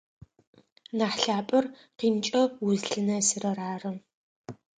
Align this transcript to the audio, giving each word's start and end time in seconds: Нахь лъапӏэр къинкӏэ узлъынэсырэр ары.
Нахь 0.97 1.19
лъапӏэр 1.23 1.65
къинкӏэ 1.97 2.41
узлъынэсырэр 2.65 3.59
ары. 3.71 3.91